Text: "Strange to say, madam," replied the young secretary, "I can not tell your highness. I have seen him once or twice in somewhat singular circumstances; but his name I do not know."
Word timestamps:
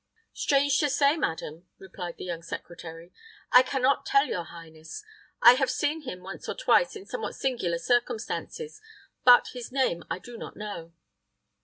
"Strange 0.33 0.79
to 0.79 0.89
say, 0.89 1.15
madam," 1.15 1.67
replied 1.77 2.17
the 2.17 2.25
young 2.25 2.41
secretary, 2.41 3.13
"I 3.51 3.61
can 3.61 3.83
not 3.83 4.03
tell 4.03 4.25
your 4.25 4.45
highness. 4.45 5.03
I 5.43 5.53
have 5.53 5.69
seen 5.69 6.01
him 6.01 6.21
once 6.23 6.49
or 6.49 6.55
twice 6.55 6.95
in 6.95 7.05
somewhat 7.05 7.35
singular 7.35 7.77
circumstances; 7.77 8.81
but 9.23 9.49
his 9.49 9.71
name 9.71 10.03
I 10.09 10.17
do 10.17 10.37
not 10.39 10.55
know." 10.55 10.93